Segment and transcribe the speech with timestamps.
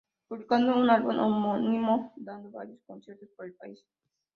[0.27, 3.85] Publicando un álbum homónimo y dando varios conciertos por el país.